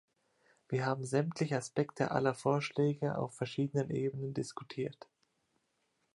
[0.67, 5.07] Wir haben sämtliche Aspekte aller Vorschläge auf verschiedenen Ebenen diskutiert.